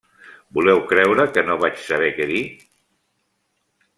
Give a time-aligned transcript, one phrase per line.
[0.57, 2.43] ¿Voleu creure que no vaig saber què dir?